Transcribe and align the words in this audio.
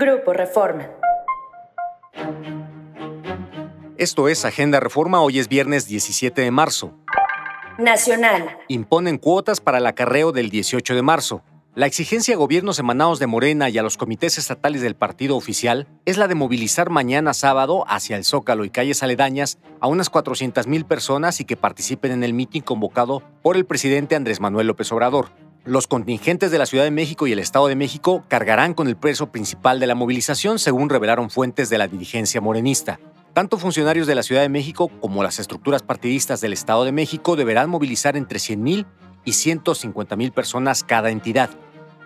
Grupo 0.00 0.32
Reforma. 0.32 0.88
Esto 3.96 4.28
es 4.28 4.44
Agenda 4.44 4.78
Reforma, 4.78 5.20
hoy 5.22 5.40
es 5.40 5.48
viernes 5.48 5.88
17 5.88 6.40
de 6.40 6.52
marzo. 6.52 6.94
Nacional. 7.78 8.58
Imponen 8.68 9.18
cuotas 9.18 9.60
para 9.60 9.78
el 9.78 9.86
acarreo 9.86 10.30
del 10.30 10.50
18 10.50 10.94
de 10.94 11.02
marzo. 11.02 11.42
La 11.74 11.86
exigencia 11.86 12.36
a 12.36 12.38
gobiernos 12.38 12.78
emanados 12.78 13.18
de 13.18 13.26
Morena 13.26 13.70
y 13.70 13.78
a 13.78 13.82
los 13.82 13.96
comités 13.96 14.38
estatales 14.38 14.82
del 14.82 14.94
partido 14.94 15.36
oficial 15.36 15.88
es 16.04 16.16
la 16.16 16.28
de 16.28 16.36
movilizar 16.36 16.90
mañana 16.90 17.34
sábado 17.34 17.84
hacia 17.88 18.16
el 18.16 18.24
Zócalo 18.24 18.64
y 18.64 18.70
calles 18.70 19.02
aledañas 19.02 19.58
a 19.80 19.88
unas 19.88 20.12
400.000 20.12 20.86
personas 20.86 21.40
y 21.40 21.44
que 21.44 21.56
participen 21.56 22.12
en 22.12 22.22
el 22.22 22.34
mitin 22.34 22.62
convocado 22.62 23.24
por 23.42 23.56
el 23.56 23.66
presidente 23.66 24.14
Andrés 24.14 24.38
Manuel 24.38 24.68
López 24.68 24.92
Obrador. 24.92 25.30
Los 25.68 25.86
contingentes 25.86 26.50
de 26.50 26.56
la 26.56 26.64
Ciudad 26.64 26.84
de 26.84 26.90
México 26.90 27.26
y 27.26 27.32
el 27.32 27.38
Estado 27.38 27.66
de 27.66 27.76
México 27.76 28.24
cargarán 28.26 28.72
con 28.72 28.88
el 28.88 28.96
peso 28.96 29.30
principal 29.30 29.80
de 29.80 29.86
la 29.86 29.94
movilización, 29.94 30.58
según 30.58 30.88
revelaron 30.88 31.28
fuentes 31.28 31.68
de 31.68 31.76
la 31.76 31.88
dirigencia 31.88 32.40
morenista. 32.40 32.98
Tanto 33.34 33.58
funcionarios 33.58 34.06
de 34.06 34.14
la 34.14 34.22
Ciudad 34.22 34.40
de 34.40 34.48
México 34.48 34.88
como 34.88 35.22
las 35.22 35.38
estructuras 35.38 35.82
partidistas 35.82 36.40
del 36.40 36.54
Estado 36.54 36.86
de 36.86 36.92
México 36.92 37.36
deberán 37.36 37.68
movilizar 37.68 38.16
entre 38.16 38.38
100.000 38.38 38.86
y 39.26 39.30
150.000 39.32 40.32
personas 40.32 40.84
cada 40.84 41.10
entidad. 41.10 41.50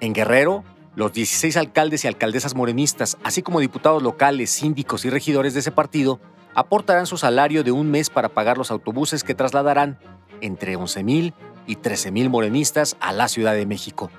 En 0.00 0.12
Guerrero, 0.12 0.64
los 0.96 1.12
16 1.12 1.56
alcaldes 1.56 2.04
y 2.04 2.08
alcaldesas 2.08 2.56
morenistas, 2.56 3.16
así 3.22 3.42
como 3.42 3.60
diputados 3.60 4.02
locales, 4.02 4.50
síndicos 4.50 5.04
y 5.04 5.10
regidores 5.10 5.54
de 5.54 5.60
ese 5.60 5.70
partido, 5.70 6.18
aportarán 6.56 7.06
su 7.06 7.16
salario 7.16 7.62
de 7.62 7.70
un 7.70 7.92
mes 7.92 8.10
para 8.10 8.28
pagar 8.28 8.58
los 8.58 8.72
autobuses 8.72 9.22
que 9.22 9.36
trasladarán 9.36 10.00
entre 10.40 10.76
11.000 10.76 11.32
y 11.66 11.76
13.000 11.76 12.28
morenistas 12.28 12.96
a 13.00 13.12
la 13.12 13.28
Ciudad 13.28 13.54
de 13.54 13.66
México. 13.66 14.10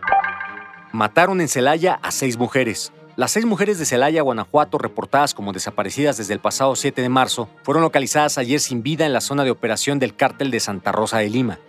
Mataron 0.91 1.41
en 1.41 1.47
Celaya 1.47 1.99
a 2.01 2.11
seis 2.11 2.37
mujeres. 2.37 2.93
Las 3.15 3.31
seis 3.31 3.45
mujeres 3.45 3.77
de 3.77 3.85
Celaya, 3.85 4.21
Guanajuato, 4.21 4.77
reportadas 4.77 5.33
como 5.33 5.53
desaparecidas 5.53 6.17
desde 6.17 6.33
el 6.33 6.39
pasado 6.39 6.75
7 6.75 7.01
de 7.01 7.09
marzo, 7.09 7.47
fueron 7.63 7.83
localizadas 7.83 8.37
ayer 8.37 8.59
sin 8.59 8.83
vida 8.83 9.05
en 9.05 9.13
la 9.13 9.21
zona 9.21 9.43
de 9.43 9.51
operación 9.51 9.99
del 9.99 10.15
cártel 10.15 10.51
de 10.51 10.59
Santa 10.59 10.91
Rosa 10.91 11.19
de 11.19 11.29
Lima. 11.29 11.59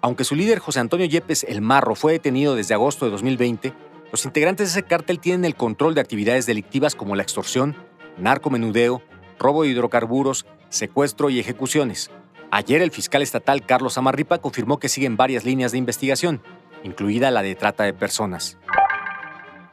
Aunque 0.00 0.24
su 0.24 0.34
líder 0.34 0.58
José 0.58 0.80
Antonio 0.80 1.06
Yepes 1.06 1.44
El 1.44 1.60
Marro 1.60 1.94
fue 1.94 2.12
detenido 2.12 2.54
desde 2.54 2.74
agosto 2.74 3.04
de 3.04 3.12
2020, 3.12 3.72
los 4.10 4.24
integrantes 4.24 4.68
de 4.74 4.80
ese 4.80 4.86
cártel 4.86 5.20
tienen 5.20 5.44
el 5.44 5.54
control 5.54 5.94
de 5.94 6.00
actividades 6.00 6.46
delictivas 6.46 6.94
como 6.94 7.16
la 7.16 7.22
extorsión, 7.22 7.76
narcomenudeo, 8.18 9.02
robo 9.38 9.62
de 9.62 9.70
hidrocarburos, 9.70 10.46
secuestro 10.68 11.30
y 11.30 11.40
ejecuciones. 11.40 12.10
Ayer 12.54 12.82
el 12.82 12.90
fiscal 12.90 13.22
estatal 13.22 13.64
Carlos 13.64 13.96
Amarripa 13.96 14.36
confirmó 14.36 14.78
que 14.78 14.90
siguen 14.90 15.16
varias 15.16 15.46
líneas 15.46 15.72
de 15.72 15.78
investigación, 15.78 16.42
incluida 16.84 17.30
la 17.30 17.40
de 17.40 17.54
trata 17.54 17.84
de 17.84 17.94
personas. 17.94 18.58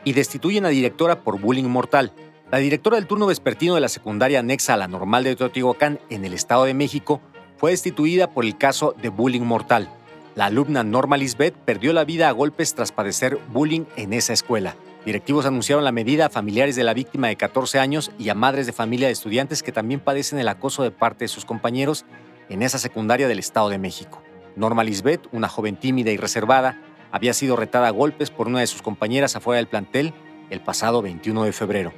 Y 0.05 0.13
destituyen 0.13 0.66
a 0.66 0.69
directora 0.69 1.19
por 1.19 1.41
bullying 1.41 1.66
mortal. 1.66 2.13
La 2.50 2.59
directora 2.59 2.95
del 2.95 3.05
turno 3.05 3.25
vespertino 3.25 3.75
de 3.75 3.81
la 3.81 3.89
secundaria 3.89 4.39
anexa 4.39 4.75
a 4.75 4.77
la 4.77 4.88
normal 4.88 5.25
de 5.25 5.35
Teotihuacán 5.35 6.00
en 6.09 6.23
el 6.23 6.33
Estado 6.33 6.63
de 6.63 6.73
México 6.73 7.19
fue 7.57 7.72
destituida 7.72 8.31
por 8.31 8.45
el 8.45 8.57
caso 8.57 8.95
de 9.02 9.09
bullying 9.09 9.41
mortal. 9.41 9.89
La 10.35 10.45
alumna 10.45 10.85
Norma 10.85 11.17
Lisbeth 11.17 11.55
perdió 11.55 11.91
la 11.91 12.05
vida 12.05 12.30
a 12.30 12.31
golpes 12.31 12.75
tras 12.75 12.94
padecer 12.94 13.39
bullying 13.52 13.88
en 13.97 14.13
esa 14.13 14.31
escuela. 14.31 14.77
Directivos 15.05 15.45
anunciaron 15.45 15.83
la 15.83 15.91
medida 15.91 16.27
a 16.27 16.30
familiares 16.30 16.77
de 16.77 16.85
la 16.85 16.94
víctima 16.94 17.27
de 17.27 17.35
14 17.35 17.77
años 17.77 18.11
y 18.17 18.30
a 18.30 18.35
madres 18.35 18.67
de 18.67 18.72
familia 18.72 19.07
de 19.07 19.13
estudiantes 19.13 19.63
que 19.63 19.73
también 19.73 20.00
padecen 20.00 20.39
el 20.39 20.47
acoso 20.47 20.83
de 20.83 20.91
parte 20.91 21.25
de 21.25 21.30
sus 21.30 21.44
compañeros 21.44 22.05
en 22.50 22.61
esa 22.61 22.80
secundaria 22.80 23.28
del 23.28 23.39
Estado 23.39 23.69
de 23.69 23.78
México. 23.78 24.22
Norma 24.55 24.83
Lisbeth, 24.83 25.28
una 25.31 25.47
joven 25.47 25.78
tímida 25.78 26.11
y 26.11 26.17
reservada, 26.17 26.81
había 27.11 27.33
sido 27.33 27.56
retada 27.56 27.88
a 27.88 27.91
golpes 27.91 28.30
por 28.31 28.47
una 28.47 28.59
de 28.59 28.67
sus 28.67 28.81
compañeras 28.81 29.36
afuera 29.36 29.58
del 29.58 29.67
plantel 29.67 30.14
el 30.50 30.61
pasado 30.61 31.02
21 31.02 31.44
de 31.44 31.53
febrero. 31.53 31.94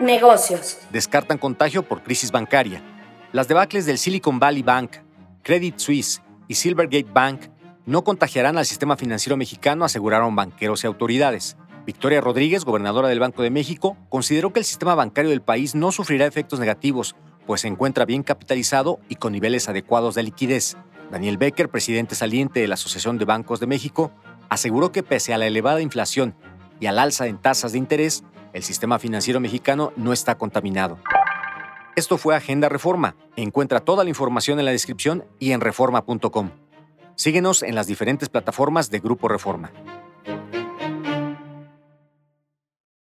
Negocios. 0.00 0.78
Descartan 0.90 1.38
contagio 1.38 1.82
por 1.82 2.02
crisis 2.02 2.30
bancaria. 2.30 2.82
Las 3.32 3.48
debacles 3.48 3.86
del 3.86 3.98
Silicon 3.98 4.38
Valley 4.38 4.62
Bank, 4.62 4.92
Credit 5.42 5.78
Suisse 5.78 6.22
y 6.46 6.54
Silvergate 6.54 7.08
Bank 7.12 7.42
no 7.84 8.04
contagiarán 8.04 8.58
al 8.58 8.66
sistema 8.66 8.96
financiero 8.96 9.36
mexicano, 9.36 9.84
aseguraron 9.84 10.36
banqueros 10.36 10.84
y 10.84 10.86
autoridades. 10.86 11.56
Victoria 11.86 12.20
Rodríguez, 12.20 12.64
gobernadora 12.64 13.08
del 13.08 13.18
Banco 13.18 13.42
de 13.42 13.50
México, 13.50 13.96
consideró 14.10 14.52
que 14.52 14.60
el 14.60 14.66
sistema 14.66 14.94
bancario 14.94 15.30
del 15.30 15.40
país 15.40 15.74
no 15.74 15.90
sufrirá 15.90 16.26
efectos 16.26 16.60
negativos, 16.60 17.16
pues 17.48 17.62
se 17.62 17.68
encuentra 17.68 18.04
bien 18.04 18.24
capitalizado 18.24 19.00
y 19.08 19.14
con 19.14 19.32
niveles 19.32 19.70
adecuados 19.70 20.14
de 20.14 20.22
liquidez. 20.22 20.76
Daniel 21.10 21.38
Becker, 21.38 21.70
presidente 21.70 22.14
saliente 22.14 22.60
de 22.60 22.68
la 22.68 22.74
Asociación 22.74 23.16
de 23.16 23.24
Bancos 23.24 23.58
de 23.58 23.66
México, 23.66 24.12
aseguró 24.50 24.92
que 24.92 25.02
pese 25.02 25.32
a 25.32 25.38
la 25.38 25.46
elevada 25.46 25.80
inflación 25.80 26.34
y 26.78 26.88
al 26.88 26.98
alza 26.98 27.26
en 27.26 27.38
tasas 27.38 27.72
de 27.72 27.78
interés, 27.78 28.22
el 28.52 28.62
sistema 28.62 28.98
financiero 28.98 29.40
mexicano 29.40 29.94
no 29.96 30.12
está 30.12 30.34
contaminado. 30.36 30.98
Esto 31.96 32.18
fue 32.18 32.36
Agenda 32.36 32.68
Reforma. 32.68 33.16
Encuentra 33.34 33.80
toda 33.80 34.04
la 34.04 34.10
información 34.10 34.58
en 34.58 34.66
la 34.66 34.72
descripción 34.72 35.24
y 35.38 35.52
en 35.52 35.62
reforma.com. 35.62 36.50
Síguenos 37.14 37.62
en 37.62 37.74
las 37.74 37.86
diferentes 37.86 38.28
plataformas 38.28 38.90
de 38.90 39.00
Grupo 39.00 39.26
Reforma. 39.26 39.72